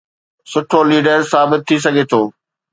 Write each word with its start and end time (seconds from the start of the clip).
سٺو 0.51 0.79
ليڊر 0.89 1.19
ثابت 1.31 1.59
ٿي 1.67 1.75
سگهي 1.83 2.03
ٿو؟ 2.11 2.21